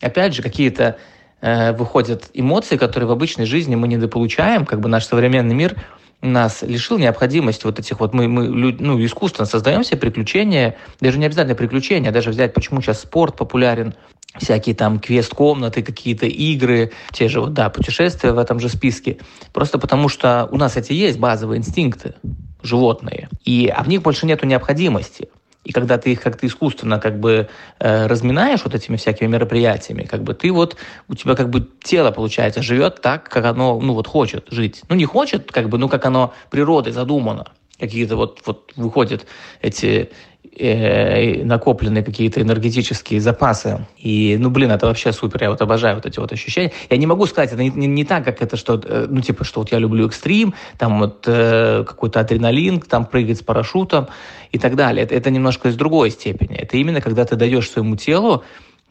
[0.00, 0.96] опять же, какие-то
[1.42, 5.76] э, выходят эмоции, которые в обычной жизни мы недополучаем, как бы наш современный мир
[6.22, 11.26] нас лишил необходимости вот этих вот, мы, мы ну, искусственно создаем себе приключения, даже не
[11.26, 13.94] обязательно приключения, даже взять, почему сейчас спорт популярен,
[14.36, 19.18] всякие там квест-комнаты, какие-то игры, те же вот, да, путешествия в этом же списке.
[19.52, 22.14] Просто потому что у нас эти есть базовые инстинкты
[22.62, 25.28] животные, и, а в них больше нету необходимости.
[25.64, 30.22] И когда ты их как-то искусственно как бы э, разминаешь вот этими всякими мероприятиями, как
[30.22, 30.76] бы ты вот,
[31.08, 34.82] у тебя как бы тело, получается, живет так, как оно, ну вот хочет жить.
[34.88, 37.46] Ну не хочет, как бы, ну как оно природой задумано.
[37.78, 39.26] Какие-то вот, вот выходят
[39.60, 40.10] эти
[40.58, 43.86] э, накопленные какие-то энергетические запасы.
[43.96, 45.42] И, ну, блин, это вообще супер.
[45.42, 46.72] Я вот обожаю вот эти вот ощущения.
[46.90, 49.44] Я не могу сказать, это не, не, не так, как это, что, э, ну, типа,
[49.44, 54.08] что вот я люблю экстрим, там вот э, какой-то адреналин, там прыгать с парашютом
[54.52, 55.04] и так далее.
[55.04, 56.56] Это, это немножко из другой степени.
[56.56, 58.44] Это именно когда ты даешь своему телу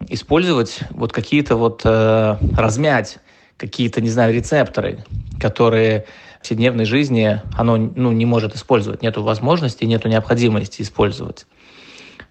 [0.10, 3.20] использовать вот какие-то вот, э, размять
[3.58, 5.04] какие-то, не знаю, рецепторы,
[5.40, 6.06] которые
[6.48, 9.02] повседневной жизни оно ну, не может использовать.
[9.02, 11.46] Нету возможности, нету необходимости использовать.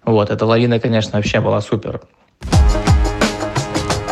[0.03, 2.01] Вот, эта лавина, конечно, вообще была супер.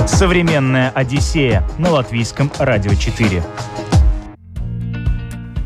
[0.05, 3.43] Современная Одиссея на латвийском радио 4.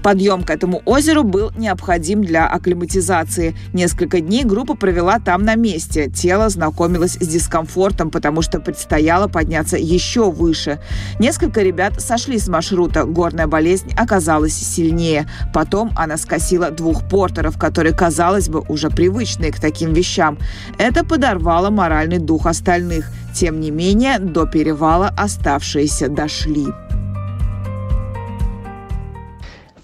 [0.04, 3.56] Подъем к этому озеру был необходим для акклиматизации.
[3.74, 6.10] Несколько дней группа провела там на месте.
[6.10, 10.80] Тело знакомилось с дискомфортом, потому что предстояло подняться еще выше.
[11.20, 13.04] Несколько ребят сошли с маршрута.
[13.04, 15.30] Горная болезнь оказалась сильнее.
[15.54, 20.38] Потом она скосила двух портеров, которые, казалось бы, уже привычные к таким вещам.
[20.78, 23.12] Это подорвало моральный дух остальных.
[23.34, 26.68] Тем не менее, до перевала оставшиеся дошли.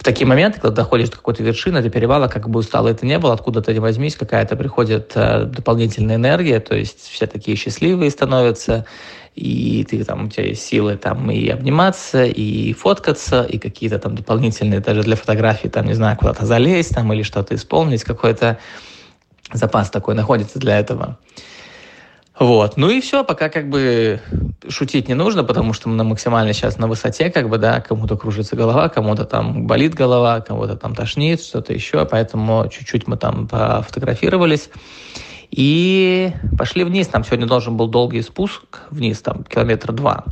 [0.05, 3.33] Такие моменты, когда доходишь до какой-то вершины, до перевала, как бы устало это не было,
[3.33, 8.85] откуда-то не возьмись, какая-то приходит э, дополнительная энергия, то есть все такие счастливые становятся,
[9.33, 14.13] и ты там, у тебя есть силы там и обниматься, и фоткаться, и какие-то там
[14.13, 18.59] дополнительные, даже для фотографий, там, не знаю, куда-то залезть там или что-то исполнить, какой-то
[19.53, 21.17] запас такой находится для этого.
[22.37, 22.75] Вот.
[22.75, 24.19] Ну и все, пока как бы
[24.67, 28.17] шутить не нужно, потому что мы на максимально сейчас на высоте, как бы, да, кому-то
[28.17, 33.47] кружится голова, кому-то там болит голова, кому-то там тошнит, что-то еще, поэтому чуть-чуть мы там
[33.47, 34.69] пофотографировались.
[35.49, 37.07] И пошли вниз.
[37.07, 40.25] Там сегодня должен был долгий спуск вниз, там километра два.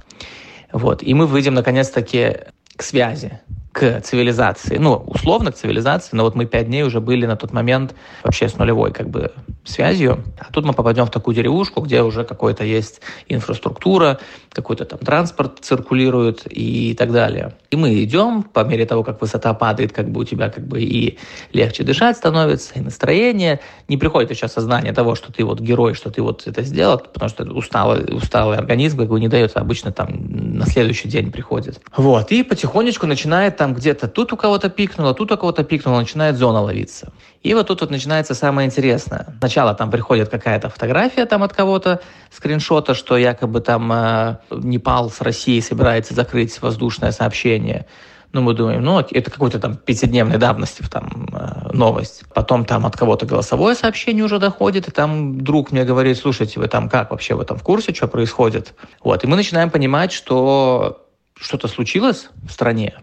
[0.74, 1.02] Вот.
[1.04, 2.38] И мы выйдем наконец-таки
[2.76, 3.40] к связи
[3.74, 7.52] к цивилизации, ну, условно к цивилизации, но вот мы пять дней уже были на тот
[7.52, 9.32] момент вообще с нулевой как бы
[9.66, 14.20] связью, а тут мы попадем в такую деревушку, где уже какой-то есть инфраструктура,
[14.52, 17.56] какой-то там транспорт циркулирует и так далее.
[17.72, 20.80] И мы идем, по мере того, как высота падает, как бы у тебя как бы
[20.80, 21.18] и
[21.52, 23.60] легче дышать становится, и настроение.
[23.88, 27.30] Не приходит еще осознание того, что ты вот герой, что ты вот это сделал, потому
[27.30, 30.10] что усталый, усталый организм как бы не дает, обычно там
[30.58, 31.82] на следующий день приходит.
[31.98, 36.36] Вот, и потихонечку начинает там где-то тут у кого-то пикнуло, тут у кого-то пикнуло, начинает
[36.36, 37.14] зона ловиться.
[37.44, 39.28] И вот тут вот начинается самое интересное.
[39.40, 45.22] Сначала там приходит какая-то фотография там от кого-то, скриншота, что якобы там э, Непал с
[45.22, 47.86] Россией собирается закрыть воздушное сообщение.
[48.34, 52.24] Ну, мы думаем, ну, это какой-то там пятидневной давности там э, новость.
[52.34, 56.68] Потом там от кого-то голосовое сообщение уже доходит, и там друг мне говорит, слушайте, вы
[56.68, 58.74] там как вообще, вы там в курсе, что происходит?
[59.02, 61.00] Вот, и мы начинаем понимать, что
[61.36, 62.94] что-то случилось в стране,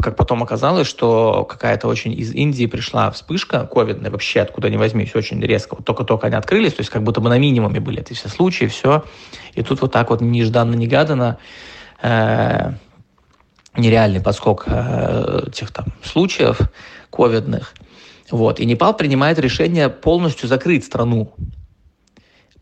[0.00, 5.14] как потом оказалось, что какая-то очень из Индии пришла вспышка ковидная, вообще откуда ни возьмись,
[5.14, 5.74] очень резко.
[5.74, 8.66] Вот только-только они открылись, то есть как будто бы на минимуме были эти все случаи,
[8.66, 9.04] все.
[9.54, 11.38] И тут вот так вот нежданно-негаданно
[12.00, 12.72] э,
[13.76, 16.60] нереальный подскок э, этих там случаев
[17.10, 17.74] ковидных.
[18.30, 18.60] Вот.
[18.60, 21.34] И Непал принимает решение полностью закрыть страну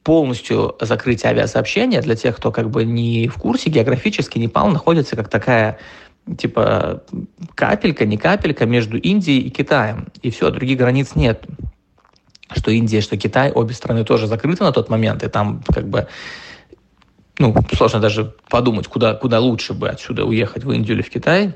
[0.06, 5.28] полностью закрыть авиасообщение для тех, кто как бы не в курсе, географически Непал находится как
[5.28, 5.80] такая
[6.38, 7.04] типа
[7.54, 10.08] капелька, не капелька между Индией и Китаем.
[10.22, 11.44] И все, других границ нет.
[12.54, 16.08] Что Индия, что Китай, обе страны тоже закрыты на тот момент, и там как бы
[17.38, 21.54] ну, сложно даже подумать, куда, куда лучше бы отсюда уехать, в Индию или в Китай.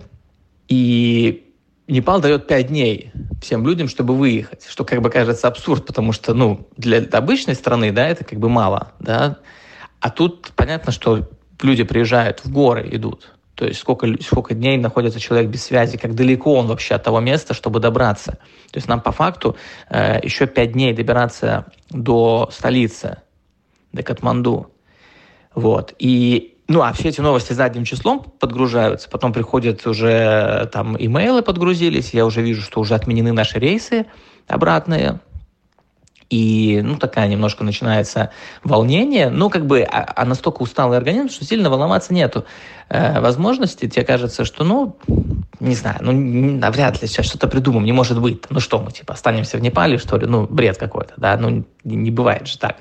[0.69, 1.51] И
[1.89, 6.35] Непал дает 5 дней всем людям, чтобы выехать, что как бы кажется абсурд, потому что,
[6.35, 9.39] ну, для обычной страны, да, это как бы мало, да.
[10.01, 11.29] А тут понятно, что
[11.63, 16.15] люди приезжают в горы, идут, то есть сколько, сколько дней находится человек без связи, как
[16.15, 18.39] далеко он вообще от того места, чтобы добраться.
[18.71, 19.55] То есть нам по факту
[19.91, 23.19] э, еще пять дней добираться до столицы,
[23.93, 24.73] до Катманду.
[25.55, 25.95] Вот.
[25.99, 32.15] И ну, а все эти новости задним числом подгружаются, потом приходят уже там имейлы подгрузились,
[32.15, 34.07] я уже вижу, что уже отменены наши рейсы
[34.49, 35.21] обратные,
[36.31, 38.31] и, ну, такая немножко начинается
[38.63, 42.47] волнение, ну, как бы, а, а настолько усталый организм, что сильно волноваться нету
[42.89, 44.97] э, возможности, тебе кажется, что, ну,
[45.59, 49.15] не знаю, ну, навряд ли сейчас что-то придумаем, не может быть, ну, что мы, типа,
[49.15, 52.77] останемся в Непале, что ли, ну, бред какой-то, да, ну, не, не бывает же так.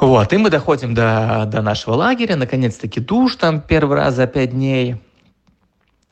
[0.00, 4.52] Вот, и мы доходим до, до нашего лагеря, наконец-таки душ там первый раз за пять
[4.52, 4.98] дней,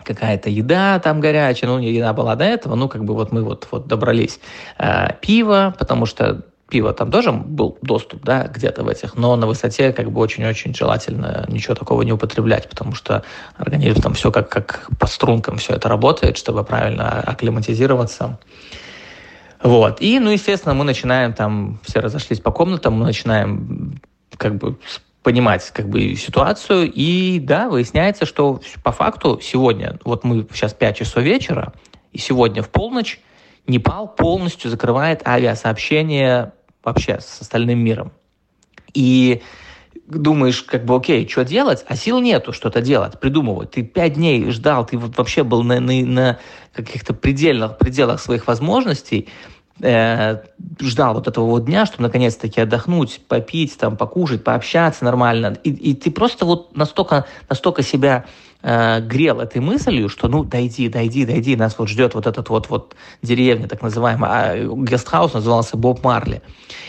[0.07, 3.69] какая-то еда там горячая, ну, еда была до этого, ну, как бы вот мы вот,
[3.71, 4.41] вот добрались.
[4.79, 9.47] Э, пиво, потому что пиво там тоже был доступ, да, где-то в этих, но на
[9.47, 13.23] высоте как бы очень-очень желательно ничего такого не употреблять, потому что
[13.57, 18.39] организм там все как, как по стрункам все это работает, чтобы правильно акклиматизироваться.
[19.63, 20.01] Вот.
[20.01, 24.01] И, ну, естественно, мы начинаем там, все разошлись по комнатам, мы начинаем
[24.37, 24.77] как бы
[25.27, 26.89] понимать как бы ситуацию.
[26.89, 31.73] И да, выясняется, что по факту сегодня, вот мы сейчас 5 часов вечера,
[32.13, 33.19] и сегодня в полночь
[33.67, 36.53] Непал полностью закрывает авиасообщение
[36.85, 38.13] вообще с остальным миром.
[38.95, 39.43] И
[40.07, 43.73] думаешь, как бы, окей, что делать, а сил нету что-то делать, придумывать.
[43.73, 46.39] Ты пять дней ждал, ты вот вообще был на, на, на
[46.73, 49.27] каких-то предельных пределах своих возможностей,
[49.81, 50.39] э,
[50.81, 55.59] ждал вот этого вот дня, чтобы наконец-таки отдохнуть, попить, там, покушать, пообщаться нормально.
[55.65, 58.25] И, и ты просто вот настолько, настолько себя
[58.67, 62.69] э, грел этой мыслью, что ну дойди, дойди, дойди, нас вот ждет вот этот вот,
[62.69, 64.31] вот деревня, так называемая.
[64.33, 66.43] А гестхаус назывался Боб Марли.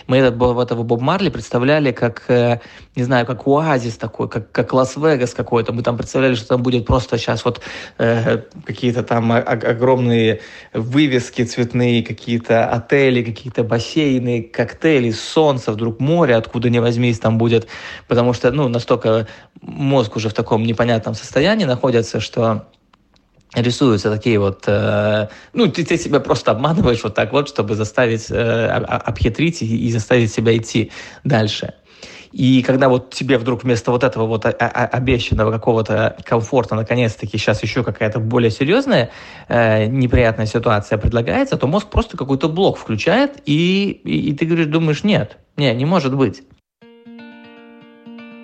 [0.07, 2.59] Мы этот, этого Боб Марли представляли как, э,
[2.95, 5.71] не знаю, как оазис такой, как, как Лас-Вегас какой-то.
[5.71, 7.61] Мы там представляли, что там будет просто сейчас вот
[7.99, 10.41] э, какие-то там огромные
[10.73, 17.67] вывески цветные, какие-то отели, какие-то бассейны, коктейли, солнце, вдруг море, откуда ни возьмись, там будет.
[18.07, 19.27] Потому что, ну, настолько
[19.61, 22.67] мозг уже в таком непонятном состоянии находится, что
[23.53, 28.29] рисуются такие вот, э, ну, ты, ты себя просто обманываешь вот так вот, чтобы заставить,
[28.29, 30.91] э, обхитрить и, и заставить себя идти
[31.23, 31.73] дальше.
[32.31, 37.83] И когда вот тебе вдруг вместо вот этого вот обещанного какого-то комфорта наконец-таки сейчас еще
[37.83, 39.11] какая-то более серьезная
[39.47, 44.67] э, неприятная ситуация предлагается, то мозг просто какой-то блок включает, и, и, и ты говоришь,
[44.67, 46.43] думаешь, нет, не, не может быть.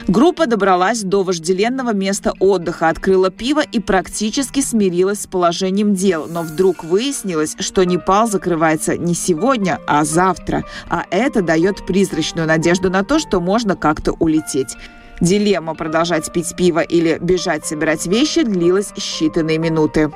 [0.08, 6.28] Группа добралась до вожделенного места отдыха, открыла пиво и практически смирилась с положением дел.
[6.30, 10.66] Но вдруг выяснилось, что Непал закрывается не сегодня, а завтра.
[10.90, 14.76] А это дает призрачную надежду на то, что можно как-то улететь.
[15.22, 20.12] Дилемма продолжать пить пиво или бежать собирать вещи длилась считанные минуты.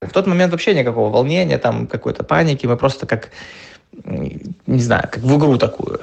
[0.00, 2.64] В тот момент вообще никакого волнения, там какой-то паники.
[2.64, 3.30] Мы просто как,
[4.04, 6.00] не знаю, как в игру такую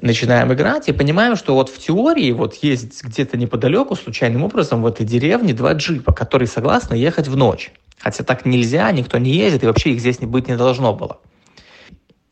[0.00, 4.86] начинаем играть и понимаем, что вот в теории вот есть где-то неподалеку случайным образом в
[4.86, 7.72] этой деревне два джипа, которые согласны ехать в ночь.
[7.98, 11.18] Хотя так нельзя, никто не ездит, и вообще их здесь не быть не должно было.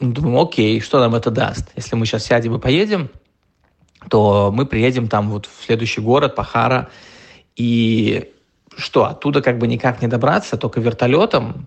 [0.00, 1.68] Думаю, окей, что нам это даст?
[1.76, 3.11] Если мы сейчас сядем и поедем,
[4.09, 6.88] то мы приедем там вот в следующий город, Пахара,
[7.57, 8.31] и
[8.76, 11.66] что, оттуда как бы никак не добраться, только вертолетом,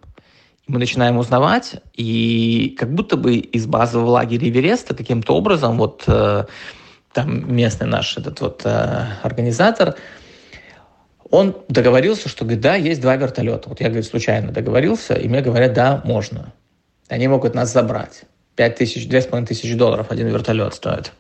[0.67, 6.45] мы начинаем узнавать, и как будто бы из базового лагеря Эвереста каким-то образом вот э,
[7.13, 9.95] там местный наш этот вот э, организатор,
[11.29, 13.69] он договорился, что, говорит, да, есть два вертолета.
[13.69, 16.53] Вот я, говорит, случайно договорился, и мне говорят, да, можно.
[17.07, 18.23] Они могут нас забрать.
[18.55, 21.13] Пять тысяч, две с половиной тысячи долларов один вертолет стоит.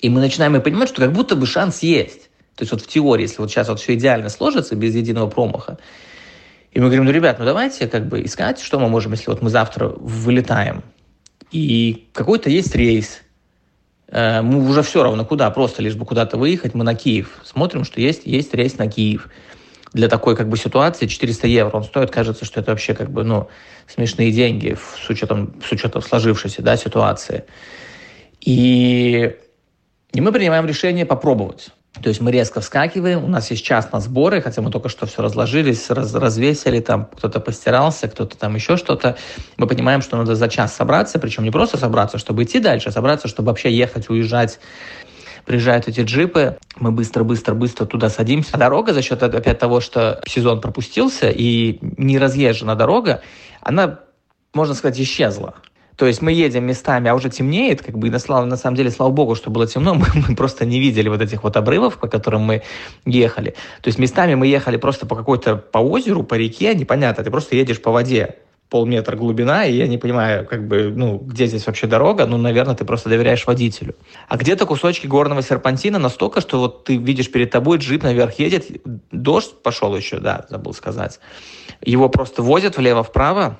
[0.00, 2.28] И мы начинаем и понимать, что как будто бы шанс есть.
[2.56, 5.78] То есть вот в теории, если вот сейчас вот все идеально сложится, без единого промаха,
[6.72, 9.42] и мы говорим, ну, ребят, ну давайте как бы искать, что мы можем, если вот
[9.42, 10.82] мы завтра вылетаем,
[11.50, 13.20] и какой-то есть рейс,
[14.08, 17.40] э, мы уже все равно куда, просто лишь бы куда-то выехать, мы на Киев.
[17.44, 19.28] Смотрим, что есть, есть рейс на Киев.
[19.94, 23.24] Для такой как бы ситуации 400 евро он стоит, кажется, что это вообще как бы,
[23.24, 23.48] ну,
[23.86, 27.44] смешные деньги с учетом, с учетом сложившейся, да, ситуации.
[28.42, 29.34] И,
[30.12, 31.70] и мы принимаем решение попробовать.
[31.94, 35.06] То есть мы резко вскакиваем, у нас есть час на сборы, хотя мы только что
[35.06, 39.16] все разложились, раз, развесили, там кто-то постирался, кто-то там еще что-то.
[39.56, 42.92] Мы понимаем, что надо за час собраться, причем не просто собраться, чтобы идти дальше, а
[42.92, 44.60] собраться, чтобы вообще ехать, уезжать.
[45.44, 48.50] Приезжают эти джипы, мы быстро-быстро-быстро туда садимся.
[48.52, 53.22] А дорога за счет опять того, что сезон пропустился и не разъезжена дорога,
[53.60, 54.00] она,
[54.52, 55.54] можно сказать, исчезла.
[55.98, 58.88] То есть мы едем местами, а уже темнеет, как бы, и на, на самом деле,
[58.92, 62.06] слава богу, что было темно, мы, мы просто не видели вот этих вот обрывов, по
[62.06, 62.62] которым мы
[63.04, 63.56] ехали.
[63.82, 67.56] То есть местами мы ехали просто по какой-то, по озеру, по реке, непонятно, ты просто
[67.56, 68.36] едешь по воде,
[68.70, 72.76] полметра глубина, и я не понимаю, как бы, ну, где здесь вообще дорога, ну, наверное,
[72.76, 73.96] ты просто доверяешь водителю.
[74.28, 78.66] А где-то кусочки горного серпантина настолько, что вот ты видишь перед тобой джип наверх едет,
[79.10, 81.18] дождь пошел еще, да, забыл сказать.
[81.80, 83.58] Его просто возят влево-вправо,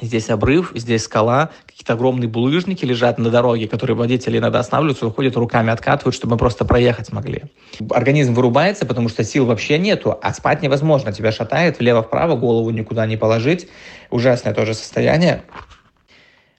[0.00, 5.36] Здесь обрыв, здесь скала, какие-то огромные булыжники лежат на дороге, которые водители иногда останавливаются, выходят
[5.36, 7.42] руками, откатывают, чтобы мы просто проехать могли.
[7.90, 11.12] Организм вырубается, потому что сил вообще нету, а спать невозможно.
[11.12, 13.68] Тебя шатает влево-вправо, голову никуда не положить.
[14.10, 15.42] Ужасное тоже состояние.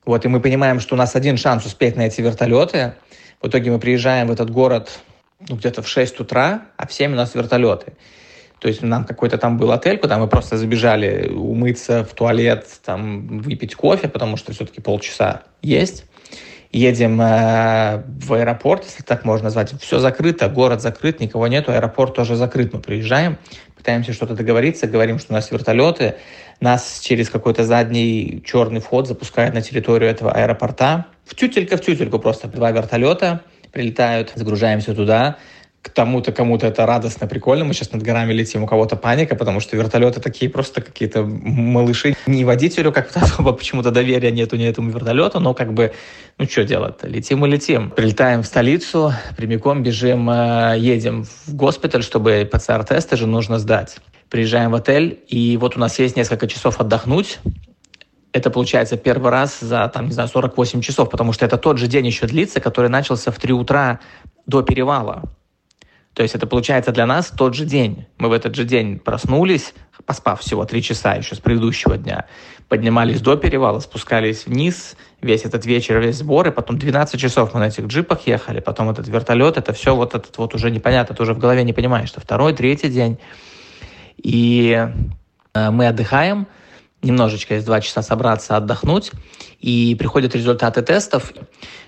[0.06, 2.93] Вот, и мы понимаем, что у нас один шанс успеть на эти вертолеты.
[3.41, 5.00] В итоге мы приезжаем в этот город
[5.50, 7.93] ну, где-то в 6 утра, а в 7 у нас вертолеты.
[8.63, 13.39] То есть нам какой-то там был отель, куда мы просто забежали умыться в туалет, там
[13.39, 16.06] выпить кофе, потому что все-таки полчаса есть.
[16.71, 19.73] Едем э, в аэропорт, если так можно назвать.
[19.82, 22.71] Все закрыто, город закрыт, никого нету, аэропорт тоже закрыт.
[22.71, 23.38] Мы приезжаем,
[23.76, 26.15] пытаемся что-то договориться, говорим, что у нас вертолеты.
[26.62, 31.08] Нас через какой-то задний черный вход запускают на территорию этого аэропорта.
[31.26, 33.41] В тютелька в тютельку просто два вертолета
[33.73, 35.38] прилетают, загружаемся туда,
[35.84, 37.65] к тому-то, кому-то это радостно, прикольно.
[37.65, 42.15] Мы сейчас над горами летим, у кого-то паника, потому что вертолеты такие просто какие-то малыши.
[42.26, 45.93] Не водителю как-то особо почему-то доверия нету ни этому вертолету, но как бы,
[46.38, 47.91] ну что делать-то, летим и летим.
[47.91, 53.98] Прилетаем в столицу, прямиком бежим, э, едем в госпиталь, чтобы ПЦР-тесты же нужно сдать.
[54.30, 57.39] Приезжаем в отель, и вот у нас есть несколько часов отдохнуть,
[58.32, 61.88] это получается первый раз за, там, не знаю, 48 часов, потому что это тот же
[61.88, 63.99] день еще длится, который начался в 3 утра
[64.47, 65.24] до перевала.
[66.14, 68.05] То есть это получается для нас тот же день.
[68.18, 69.74] Мы в этот же день проснулись,
[70.05, 72.26] поспав всего три часа еще с предыдущего дня,
[72.70, 77.61] поднимались до перевала, спускались вниз, весь этот вечер, весь сбор, и потом 12 часов мы
[77.61, 81.24] на этих джипах ехали, потом этот вертолет, это все вот этот вот уже непонятно, ты
[81.24, 83.18] уже в голове не понимаешь, что второй, третий день.
[84.18, 84.88] И
[85.53, 86.47] э, мы отдыхаем,
[87.04, 89.12] немножечко есть два часа собраться, отдохнуть,
[89.60, 91.34] и приходят результаты тестов,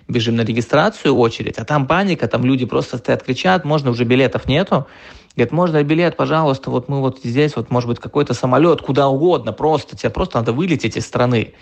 [0.08, 4.48] бежим на регистрацию, очередь, а там паника, там люди просто стоят, кричат, можно уже билетов
[4.48, 4.88] нету,
[5.36, 9.52] Говорит, можно билет, пожалуйста, вот мы вот здесь, вот может быть какой-то самолет, куда угодно,
[9.52, 11.56] просто, тебе просто надо вылететь из страны.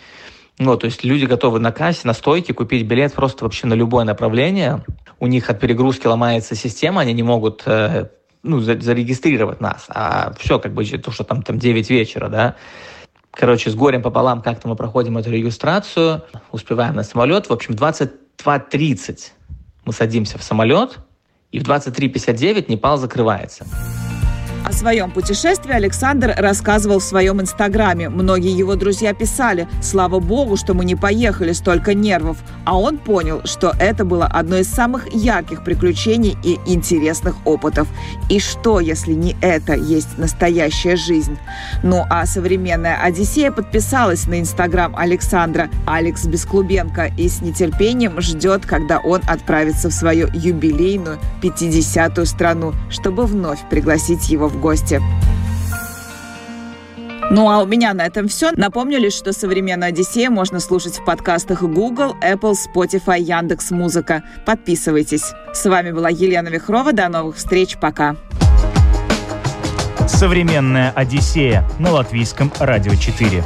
[0.60, 4.06] Ну, то есть люди готовы на кассе, на стойке купить билет просто вообще на любое
[4.06, 4.84] направление.
[5.20, 8.10] У них от перегрузки ломается система, они не могут э,
[8.43, 9.86] ну, зарегистрировать нас.
[9.89, 12.56] А все, как бы, то, что там, там 9 вечера, да.
[13.36, 17.49] Короче, с горем пополам как-то мы проходим эту регистрацию, успеваем на самолет.
[17.49, 19.31] В общем, 22.30
[19.86, 20.99] мы садимся в самолет,
[21.51, 23.65] и в 23.59 Непал закрывается.
[24.66, 28.07] О своем путешествии Александр рассказывал в своем инстаграме.
[28.07, 32.38] Многие его друзья писали «Слава богу, что мы не поехали, столько нервов».
[32.64, 37.89] А он понял, что это было одно из самых ярких приключений и интересных опытов.
[38.30, 41.38] И что, если не это есть настоящая жизнь?
[41.84, 48.99] Ну а современная «Одиссея» подписалась на инстаграм Александра Алекс Бесклубенко и с нетерпением ждет, когда
[48.99, 55.01] он отправится в свою юбилейную 50-ю страну, чтобы вновь пригласить его в гости.
[57.32, 58.51] Ну а у меня на этом все.
[58.56, 64.24] Напомню лишь, что современную Одиссею можно слушать в подкастах Google, Apple, Spotify, Яндекс Музыка.
[64.45, 65.34] Подписывайтесь.
[65.54, 66.93] С вами была Елена Вихрова.
[66.93, 67.78] До новых встреч.
[67.82, 68.16] Пока.
[70.08, 73.43] Современная Одиссея на латвийском радио 4.